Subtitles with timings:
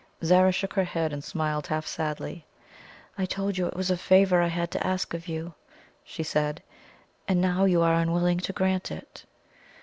[0.23, 2.47] Zara shook her head and smiled half sadly.
[3.19, 5.53] "I told you it was a favour I had to ask of you,"
[6.03, 6.63] she said;
[7.27, 9.25] "and now you are unwilling to grant it."